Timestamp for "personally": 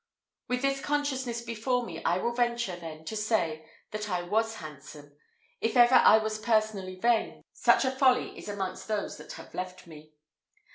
6.39-6.95